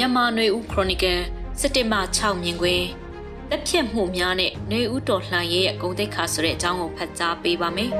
[0.00, 1.20] ြန်မာຫນွေဦးခရိုနီကယ်
[1.60, 2.86] စက်တင်ဘာ6မြင်ကွင်း
[3.50, 7.90] တက်ဖြတ်မှုများနဲ့ຫນွေဦးတော်လှန်ရေးရဲ့ဂုံတိတ်ခါဆိုတဲ့အကြောင်းကိုဖတ်ကြားပေးပါမယ်။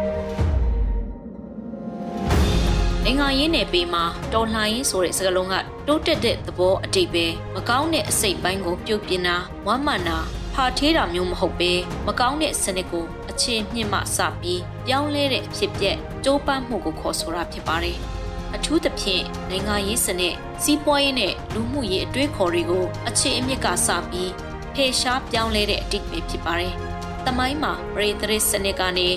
[3.06, 5.54] အင်္ဂါရင်းနယ်ပေမှာတော်လှန်ရေးဆိုတဲ့စကားလုံးက
[5.86, 9.36] တိုးတက်တဲ့သဘောအတိတ်ပဲမကောင်းတဲ့အစိတ်ပိုင်းကိုပြုတ်ပြင်းတာ
[9.66, 10.18] ဝမ်းမှန်တာ
[10.54, 11.72] ဖာထေးတာမျိုးမဟုတ်ပဲ
[12.06, 17.98] မကောင်းတဲ့စနစ်ကိုအခြေမြင့်မှစပြီးပြောင်းလဲတဲ့အဖြစ်ပြက်ကြိုးပမ်းမှုကိုခေါ်ဆိုတာဖြစ်ပါတယ်။
[18.55, 24.31] အထူးသဖြင့်နိုင်ငံရေးစနစ်စီးပွားရေးနဲ့လူမှုရေးအတွေးခေါ်တွေကိုအခြေအမြစ်ကစပြီး
[24.73, 26.73] ဖေရှားပြောင်းလဲတဲ့အတိတ်ပဲဖြစ်ပါတယ်။
[27.25, 29.07] တမိုင်းမှာပရိသရစ်စနစ်ကနေ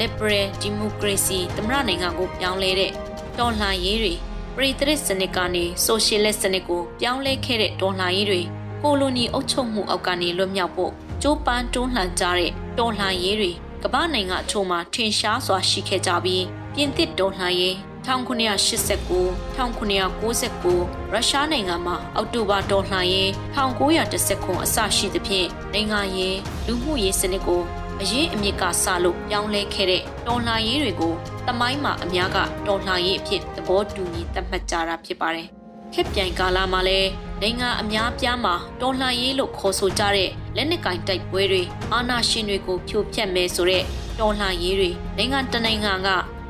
[0.00, 2.92] liberal democracy သမရနိုင်ငံကိုပြောင်းလဲတဲ့
[3.38, 4.14] တော်လှန်ရေးတွေ
[4.56, 8.40] ပရိသရစ်စနစ်ကနေ socialist စနစ်ကိုပြောင်းလဲခဲ့တဲ့တော်လှန်ရေးတွေ
[8.82, 17.76] ကိုလိုနီအုပ်ချုပ်မှုအောက်ကနေလွတ်မြောက်ဖို့ကြိုးပမ်းတွန်းလှန်ကြတဲ့တော်လှန်ရေးတွေကမ္ဘာနိုင်ငံအချို့မှာထင်ရှားစွာရှိခဲ့ကြပြီးပြင်သစ်တော်လှန်ရေး
[18.06, 27.62] 1989 1999ရုရှားနိုင်ငံမှာအောက်တိုဘာတော်လှန်ရေး1910ခုအစရှိသဖြင့်နိုင်ငံရေးလူမှုရေးစနစ်ကို
[28.00, 31.14] အရင်အမြစ်ကစလို့ပြောင်းလဲခဲ့တဲ့တော်လှန်ရေးတွေကို
[31.46, 35.46] တမိုင်းမှာအများကတော်လှန်ရေးအဖြစ်သဘောတူညီသတ်မှတ်ကြတာဖြစ်ပါတယ်။
[35.94, 43.84] ခက်ပြိုင်ကာလမှာလည်းနိုင်ငံအများပြားမှာတော်လှန်ရေးလို့ခေါ်ဆိုကြတဲ့လက်နက်ကင်တိုက်ပွဲတွေအာဏာရှင်တွေကိုဖြိုဖျက်မယ်ဆိုတဲ့
[44.20, 46.08] တော်လှန်ရေးတွေနိုင်ငံတနိုင်ငံက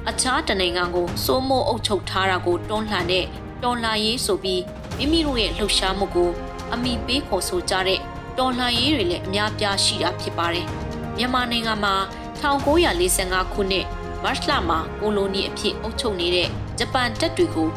[0.09, 3.25] အခြားတနိုင်ငံကိုစိုးမိုးအုပ်ချုပ်ထားတာကိုတွန်းလှန်တဲ့
[3.63, 4.63] တော်လှန်ရေးဆိုပြီး
[4.99, 6.31] မိမိတို့ရဲ့လှုပ်ရှားမှုကို
[6.73, 8.01] အမိပေးခေါ်ဆိုကြတဲ့
[8.39, 10.67] တော်လှန်ရေးတွေလည်းအများပြားရှိတာဖြစ်ပါတယ်။
[11.17, 11.95] မြန်မာနိုင်ငံမှာ
[12.43, 13.87] 1945ခုနှစ်
[14.25, 16.49] မတ်လမှာကိုလိုနီအဖြစ်အုပ်ချုပ်နေတဲ့
[16.79, 17.69] ဂျပန်တပ်တွေကို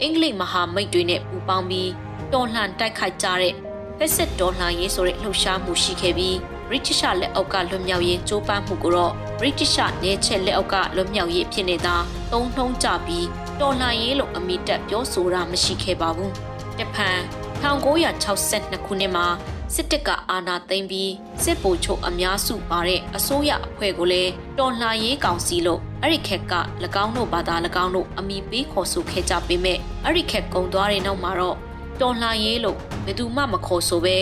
[0.00, 1.90] အင်္ဂလိပ်မဟာမိတ်တွေနဲ့ပူးပေါင်းပြီး
[2.32, 3.54] တော်လှန်တိုက်ခိုက်ကြတဲ့
[3.98, 6.36] ဖက်စစ်တော်လှန်ရေးဆိုတဲ့လှုပ်ရှားမှုရှိခဲ့ပြီး
[6.72, 11.96] ဗြိတိရှလက်အောက်ကလွတ်မြောက်ရေးကြိုးပမ်းမှုကိုတော့ဗြိတိရှနေချက်လက်အောက်ကလွတ်မြောက်ရေးဖြစ်နေတာ
[12.32, 13.26] သုံးထုံးကြပြီး
[13.60, 16.30] တော်လှန်ရေးလို့အမိတက်ပြောဆိုတာမရှိခဲ့ပါဘူး။
[16.78, 17.18] တဖန်
[17.62, 19.26] 1962ခုနှစ်မှာ
[19.74, 21.12] စစ်တပ်ကအာဏာသိမ်းပြီး
[21.44, 26.54] စစ်ဗိုလ်ချုပ်အများစုပါတဲ့အစိုးရအဖွဲ့ကိုလည်းတော်လှန်ရေးကောင်စီလို့အဲ့ဒီခက်က၎
[27.04, 31.56] င်းတို့ဘာသာ၎င်းတို့အမိပေးခေါ်ဆိုခဲ့ကြပေမဲ့အဲ့ဒီခက်ကုံသွားတဲ့နောက်မှာတော့
[32.00, 34.16] တော်လှန်ရေးလို့ဘယ်သူမှမခေါ်ဆိုပဲ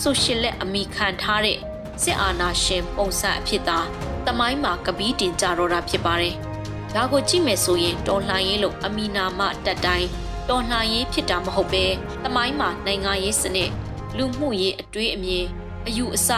[0.00, 1.58] ဆိုရှယ်လက်အမိခံထားတဲ့
[2.02, 3.78] စစ်အာဏာရှင်ပုံစံအဖြစ်သာ
[4.26, 6.34] တမိုင်းမှာကပီးတင်ကြတော့တာဖြစ်ပါတယ်။
[6.94, 10.08] ဒါကိုကြည့်မယ်ဆိုရင်တော်လှန်ရေးလို့အမီနာမတက်တိုင်း
[10.48, 11.84] တော်လှန်ရေးဖြစ်တာမဟုတ်ပဲ
[12.24, 13.70] တမိုင်းမှာနိုင်ငံရေးစနစ်
[14.16, 15.44] လူမှုရေးအတွေးအမြင်
[15.86, 16.30] အယူအဆ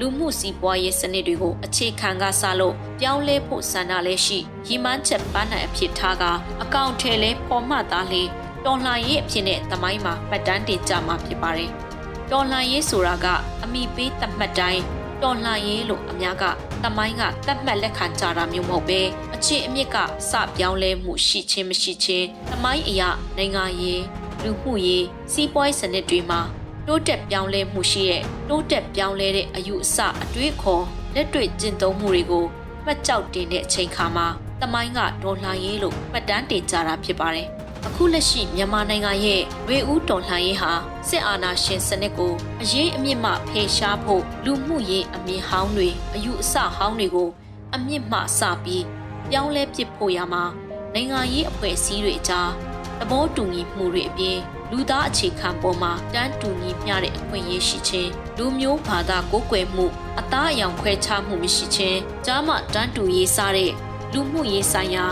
[0.00, 4.38] လူမှုစီးပွားရေးစနစ်တွေကိုအခြေခံကစလို့ပြောင်းလဲဖို့ဆန္ဒလည်းရှိ
[4.68, 6.24] ရီမန်းချက်ပန်းနိုင်အဖြစ်ထားက
[6.62, 8.22] အကောင့်ထဲလဲပေါ်မှသားလေ
[8.64, 11.72] တော်လှန်ရေးအဖြစ်နဲ့တမိုင်းမှာမှတ်တမ်းတင်ကြမှာဖြစ်ပါတယ်။
[12.32, 13.26] တော်လှန်ရေးဆိုတာက
[13.64, 14.82] အမိပေးသတ်မှတ်တိုင်း
[15.22, 16.44] တော်လှန်ရေးလို့အများက
[16.84, 19.00] တမိုင်းကသတ်မှတ်လက်ခံကြတာမျိုးမဟုတ်ပဲ
[19.34, 19.96] အခြေအမြစ်က
[20.30, 24.02] စပြောင်းလဲမှုရှိချင်းမရှိချင်းတမိုင်းအရာနိုင်ငံရေး
[24.42, 26.40] လူမှုရေးစီးပွားရေးစနစ်တွေမှာ
[26.86, 30.84] တိုးတက်ပြောင်းလဲမှုရှိတဲ့တိုးတက်ပြောင်းလဲတဲ့အယူအဆအတွေးခေါ်
[31.14, 32.44] လက်တွေ့ကျင့်သုံးမှုတွေကို
[32.84, 34.26] မှတ်ကြောက်တင်တဲ့အချိန်ခါမှာ
[34.62, 37.48] တမိုင်းကဒေါ်လာရေးလို့မှတ်တမ်းတင်ကြတာဖြစ်ပါတယ်
[37.86, 40.72] အခုလက်ရှိမြန်မာနိုင်ငံရဲ့ဝေဦးတော်လှန်ရေးဟာ
[41.08, 47.30] စစ်အာဏာရှင်စနစ်ကိုအရေးအမြင့်မှဖယ်ရှားဖို့လူမှုရေးအမြင်ဟောင်းတွေအယူအဆဟောင်းတွေကို
[47.74, 48.84] အမြင့်မှစပြီး
[49.30, 50.44] ပြောင်းလဲပစ်ဖို့ရမှာ
[50.94, 52.50] နိုင်ငံရေးအဖွဲ့အစည်းတွေအကြား
[52.98, 54.38] သဘောတူညီမှုတွေအပြင်
[54.70, 59.86] လူသားအခြေခံပေါ်မှာတန်းတူညီမျှတဲ့အခွင့်အရေးရှိခြင်းလူမျိုးဘာသာကိုးကွယ်မှု
[60.18, 63.72] အသားအယောင်ခွဲခြားမှုမရှိခြင်းကြားမှတန်းတူရေးစားတဲ့
[64.12, 65.06] လူမှုရေးဆိုင်ရာ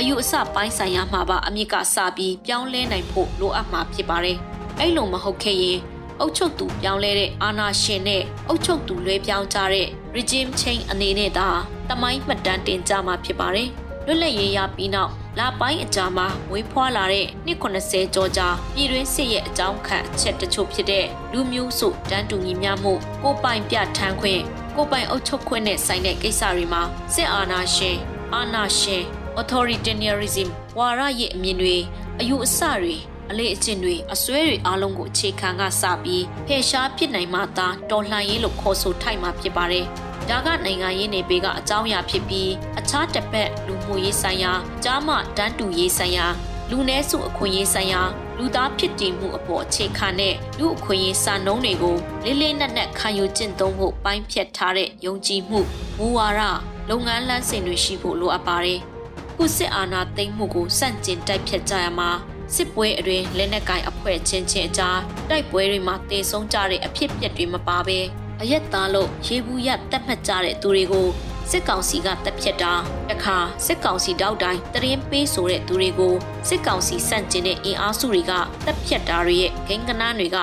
[0.00, 4.38] အယူအဆပိုင်းဆိုင်ရာမှာပါအမြင့်ကစပြီးပြောင်းလဲနိုင်ဖို့လိုအပ်မှာဖြစ်ပါတယ်။
[4.78, 5.78] အဲ့လိုမဟုတ်ခဲ့ရင်
[6.20, 11.48] အုပ်ချုပ်သူပြောင်းလဲတဲ့အာဏာရှင်နဲ့အုပ်ချုပ်သူလွဲပြောင်းကြတဲ့ regime change အနေနဲ့သာ
[11.88, 13.68] တမိုင်းမှတ်တမ်းတင်ကြမှာဖြစ်ပါတယ်။
[14.06, 22.92] လွတ်လပ်ရေးရပြီးနောက်လပိုင်းအကြာမှာဝေးဖွာလာတဲ့နှစ်80ကျော်ကြာပြည်တွင်းစစ်ရဲ့အကြောင်းခံအချက်တချို့ဖြစ်တဲ့လူမျိုးစုတန်းတူညီမျှမှု
[23.22, 24.42] ကိုပိုင်ပြထမ်းခွင့်
[24.76, 26.82] ကိုပိုင်အုပ်ချုပ်ခွင့်နဲ့ဆိုင်တဲ့ကိစ္စတွေမှာ
[27.14, 27.96] စစ်အာဏာရှင်
[28.34, 29.04] အာဏာရှင်
[29.40, 31.76] authoritarianism ဝါရရဲ့အမြင်တွေ
[32.20, 32.96] အယူအဆတွေ
[33.30, 39.84] အလေးအကျင့်တွေအစွဲတွေအားလုံးကိုအခြေခံကစပြီးဖယ်ရှားပြစ်နိုင်မှသာတော်လှန်ရေးလို့ခေါ်ဆိုထိုက်မှာဖြစ်ပါတယ်။
[40.28, 44.52] ဒါကနိုင်ငံရေးနေပေကအကြောင်းအရာဖြစ်ပြီးအခြားတစ်ပတ်လူမှုရေးဆိုင်ရာ
[44.84, 46.26] ကြားမှတန်းတူရေးဆိုင်ရာ
[46.70, 48.02] လူနည်းစုအခွင့်အရေးဆိုင်ရာ
[48.38, 55.60] လူသားဖြစ်တည်မှုအပေါ်အခြေခံတဲ့လူအခွင့်အရေးစာနှုန်းတွေကိုလေးလေးနက်နက်ခံယူကျင့်သုံးဖို့ပိုင်းဖြတ်ထားတဲ့ယုံကြည်မှု
[55.98, 56.42] မူဝါဒ
[56.90, 58.80] လုပ်ငန်းလမ်းစဉ်တွေရှိဖို့လိုအပ်ပါတယ်။
[59.40, 62.10] ခုစစ်အာဏာသိမ်းမှုကိုစန့်ကျင်တိုက်ဖြတ်ကြရမှာ
[62.54, 65.00] စစ်ပွဲအတွင်းလက်နက်ကင်အဖွဲ့ချင်းချင်းအကြား
[65.30, 67.98] တိုက်ပွဲတွေမှာတေဆုံးကြတဲ့အဖြစ်အပျက်တွေမပါဘဲ
[68.40, 71.08] အရက်သားလို့ရေဘူးရတတ်မှတ်ကြတဲ့သူတွေကို
[71.50, 72.72] စစ်ကောင်စီကတပ်ဖြတ်တာ
[73.10, 73.36] တခါ
[73.66, 76.14] စစ်ကောင်စီတောက်တိုင်းတရင်ပေးဆိုတဲ့သူတွေကို
[76.48, 78.32] စစ်ကောင်စီစန့်ကျင်တဲ့အင်အားစုတွေက
[78.66, 80.38] တပ်ဖြတ်တာတွေရဲ့ဂိမ်းကနန်းတွေက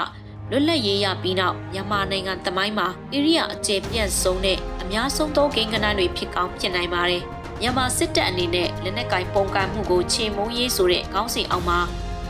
[0.51, 7.23] လွတ်လပ်ရေးရပြီးနောက်မြန်မာနိုင်ငံတမိုင်းမှာဣရိယာအကျယ်ပြန့်ဆုံးတဲ့အများဆုံးသောဂိမ်းကနန်းတွေဖြစ်ကောင်းဖြစ်နိုင်ပါတယ်
[7.65, 11.79] မြန်မာစစ်တပ်အနေနဲ့လက်နက်ကင်ပုံကန်မှုကိုချေမုံရေးဆိုတဲ့ခေါင်းစဉ်အောက်မှာ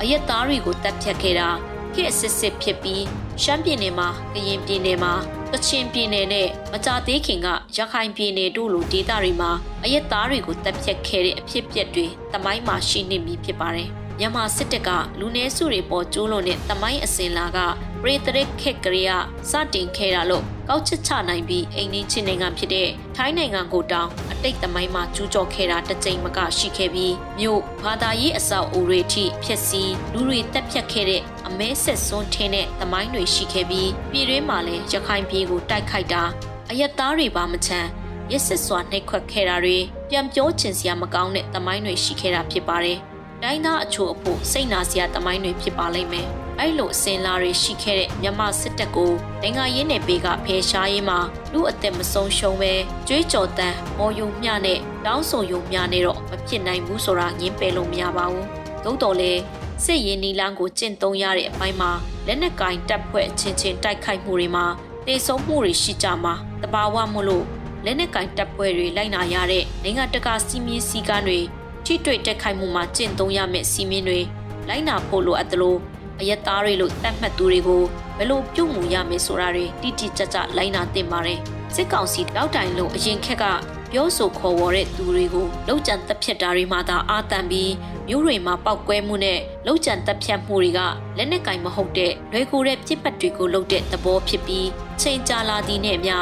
[0.02, 1.50] အရက်သားတွေကိုတပ်ဖြတ်ခဲ့တာ
[1.94, 3.04] ခေတ်အစစ်စစ်ဖြစ်ပြီး
[3.44, 5.14] ရှမ်းပြည်နယ်မှာကရင်ပြည်နယ်မှာ
[5.52, 7.48] ကချင်ပြည်နယ်နဲ့မကြသေးခင်က
[7.78, 9.52] ရခိုင်ပြည်နယ်တို့လိုဒေသတွေမှာ
[9.84, 13.90] အရက်သားတွေကိုတပ်ဖြတ်ခဲ့တဲ့အဖြစ်အပျက်တွေတမိုင်းမှာရှိနေပြီဖြစ်ပါတယ်။
[14.20, 14.90] မြန်မာစစ်တပ်က
[15.20, 17.60] လူနည်းစုတွေပေါ်ကျိုးလွန်တဲ့တမိုင်းအစဉ်လာက
[18.02, 19.12] ပရိသရစ်ခက်ကလေးက
[19.50, 36.24] စတင်ခဲ့တာလို့ကောက်ချစ်ချနိုင်ပြီးအိမ်နီးချင်းနိုင်ငံဖြစ်တဲ့ထိုင်းနိုင်ငံကိုတောင်အ တိတ်သမိုင်းမှာကျူးကျော်ခဲ့တာတစ်ကြိမ်မကရှိခဲ့ပြီးမြို့ဘာသာရေးအဆောက်အဦတွေထိဖျက်ဆီးလူတွေတက်ဖြတ်ခဲ့တဲ့အမဲဆက်စွန်းထင်းတဲ့သမိုင်းတွေရှိခဲ့ပြီးပြည်တွင်းမှာလည်းရခိုင်ပြည်ကိုတိုက်ခိုက်တာ
[36.70, 37.90] အယက်သားတွေပါမချမ်း
[38.32, 39.78] ရစ်စစ်စွာနှိပ်ခွက်ခဲ့တာတွေ
[40.10, 42.98] ပြန်ပြောချင်စရာမကောင်းတဲ့သမိုင်းတွေရှိခဲ့တာဖြစ်ပါတယ်။
[43.44, 49.12] တိုင်းသားအချို့အဖို့စိတ်နာစရာသမိုင်းတွေဖြစ်ပါလိမ့်မယ်။ အဲ့လိုအစင်လာတွေရှိခဲ့တဲ့မြန်မာစစ်တပ်ကို
[49.42, 51.20] နိုင်ငံရေးနယ်ပေကဖယ်ရှားရေးမှာ
[51.54, 52.74] လူအသက်မဆုံးရှုံးပဲ
[53.08, 58.46] ကြွေးကြော်တန်းမော်ယုံမျှနဲ့တောင်းဆိုယုံမျှနဲ့တော့မဖြစ်နိုင်ဘူးဆိုတာငင်းပယ်လို့မရပါဘူး။
[58.84, 59.42] သို့တော်လည်း
[59.84, 61.92] စစ်ရေးနီလန်းကိုကျင့်သုံးရတဲ့အပိုင်းမှာ
[62.28, 64.66] လက်နက်ကင်တပ်ဖွဲ့ချင်းချင်းတိုက်ခိုက်မှုတွေမှာ
[65.08, 67.46] တေဆုံးမှုတွေရှိကြမှာတဘာဝမို့လို့
[67.86, 71.40] လက်နက်ကင်တပ်ဖွဲ့တွေလိုက်နာရတဲ့နိုင်ငံတကာစီမင်းစည်းကမ်းတွေ
[71.86, 74.20] ထိတွေ့တက်ခိုက်မှုမှာကျင့်သုံးရမယ့်စီမင်းတွေ
[74.68, 75.80] လိုက်နာဖို့လိုအပ်တယ်လို့
[76.20, 77.84] အယက်သားတွေလို့တတ်မှတ်သူတွေကို
[78.18, 81.40] ဘယ်လိုပြုတ်မှုရမယ်ဆိုတာတွေတိတိကျကျလိုက်နာသင့်ပါတယ်
[81.76, 83.46] စစ်ကောင်စီတောက်တိုင်လို့အရင်ခက်က
[83.92, 87.74] ပြောဆိုခေါ်ဝေါ်တဲ့သူတွေကိုလောက်ကျန်တပ်ဖြတ်တာတွေမှသာအာတန်ပြီး
[88.08, 90.80] မြို့တွေမှာပောက်ကွဲမှုနဲ့လောက်ကျန်တပ်ဖြတ်မှုတွေက
[91.18, 94.68] လက်နက်ကင်မဟုတ်တဲ့လွယ်ကူတဲ့ပြစ်ပတ်တွေကိုလုပ်တဲ့သဘောဖြစ်ပြီး
[95.02, 96.16] ချိန်ကြာလာသည့်နဲ့မျှ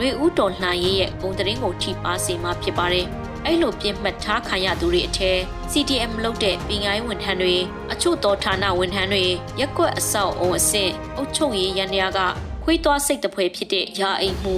[0.00, 3.08] ရွေဦးတော်လှန်ရေးရဲ့ဂုံတရင်ကိုထိပါစေမှာဖြစ်ပါတယ်။
[3.46, 5.38] အဲ့လိုပြစ်မှတ်ထားခံရသူတွေအထက်
[5.72, 7.56] CTM လုပ်တဲ့ပညာရေးဝန်ထမ်းတွေ
[7.92, 9.24] အချို့သောဌာနဝန်ထမ်းတွေ
[9.60, 12.20] ရက်ကွက်အဆောက်အုံအဆင့်အုပ်ချုပ်ရေးရန်ရာက
[12.64, 14.56] ခွေးသွားစိတ်တပွဲဖြစ်တဲ့ရာအိမ်မှု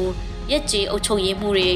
[0.50, 1.70] ရက်ကြီးအုပ်ချုပ်ရေးမှုတွေ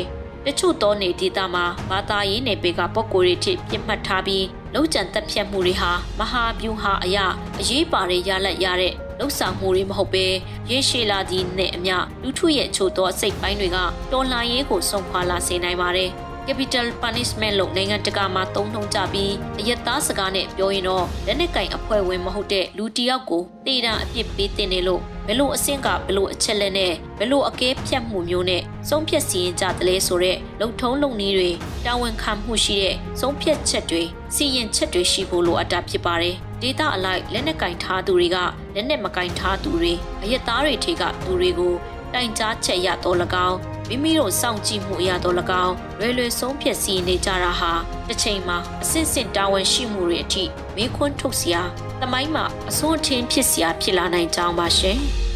[0.47, 7.27] တချို့သောနေဒေသမှာဘာသာရေးနယ်ပယ်ကပုံကိုယ်တွေထိပြစ်မှတ်ထားပြီးလုံခြံတက်ဖြတ်မှုတွေဟာမဟာဗျူဟာအရာ
[7.61, 10.27] အရေးပါတဲ့ရလက်ရတဲ့လှုပ်ဆောင်မှုတွေမဟုတ်ပဲ
[10.71, 13.79] ရေရှည်လာသည့်နဲ့အမျှလူထုရဲ့ချို့သောစိတ်ပိုင်းတွေက
[14.13, 16.13] တော်လှန်ရေးကိုဆုံးခွာလာစေနိုင်ပါတယ်။
[16.51, 31.51] capital punishment လို့နိုင်ငံတကာမှာသုံးနှုန်းကြပြီးအယက်သားစကားနဲ့ပြောရင်တော့လက်နက်ကင်အဖွဲ့ဝင်မဟုတ်တဲ့လူတစ်ယောက်ကိုတေတာအပြစ်ပေးတင်တယ်လို့ဘယ်လိုအဆင့်ကဘယ်လိုအချက်လက်နဲ့ဘယ်လိုအကဲဖြတ်မှုမျိုးနဲ့ဆုံးဖြတ်စီရင်ကြတယ်လဲဆိုတော့လုံထုံးလုံနည်းတွေ
[31.87, 34.03] တာဝန်ခံမှုရှိတဲ့ဆုံးဖြတ်ချက်တွေ
[34.35, 38.39] စီရင်ချက်တွေရှိဖို့လိုအပ်တာဖြစ်ပါတယ်ဒေတာအလိုက်လက်နက်ကင်ထားသူတွေက
[38.75, 41.75] လက်နက်မကင်ထားသူတွေအယက်သားတွေထေကသူတွေကို
[42.15, 43.19] တိုင်ကြားချက်ရတော့၎
[43.49, 43.59] င်း
[43.91, 47.73] မိမိတို့စောင့်ကြည့်မှုအရာတော့၎င်းလွယ်လွယ်ဆုံးဖြတ်စီနေကြတာဟာ
[48.09, 50.45] တစ်ချိန်မှာအစစ်စစ်တာဝန်ရှိမှုတွေအထိ
[50.77, 51.63] မေးခွန်းထုတ်စရာ
[52.01, 55.01] သမိုင်းမှာအစွန်းထင်းဖြစ်စရာဖြစ်လာနိုင်ကြောင်းပါရှင်။